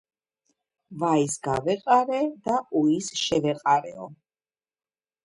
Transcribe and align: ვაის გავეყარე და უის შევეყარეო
ვაის 1.01 1.35
გავეყარე 1.47 2.21
და 2.47 2.55
უის 2.79 3.11
შევეყარეო 3.25 4.09